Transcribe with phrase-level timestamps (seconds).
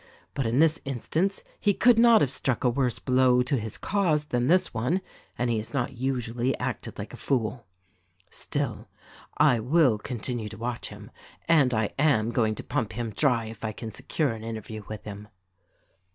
[0.35, 4.25] Rut, in this instance he could not have struck a worse blow to his cause
[4.25, 4.99] than this one,—
[5.37, 7.67] and he has not usually acted like a fool.
[8.31, 8.87] Still,
[9.37, 11.11] THE RECORDING ANGEL 173 I will continue to watch him—
[11.59, 15.03] and I am going to pump him dry if I can secure an interview with
[15.03, 15.27] him."